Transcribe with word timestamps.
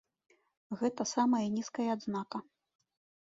Гэта 0.79 1.05
самая 1.15 1.43
нізкая 1.57 1.87
адзнака. 1.97 2.37